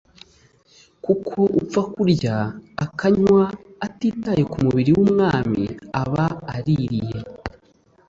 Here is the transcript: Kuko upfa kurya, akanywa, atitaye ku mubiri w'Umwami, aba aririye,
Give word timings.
Kuko 1.03 1.39
upfa 1.59 1.81
kurya, 1.93 2.35
akanywa, 2.85 3.43
atitaye 3.85 4.43
ku 4.51 4.57
mubiri 4.63 4.91
w'Umwami, 4.95 5.63
aba 6.01 6.25
aririye, 6.55 7.19